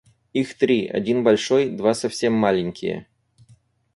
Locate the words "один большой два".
0.87-1.93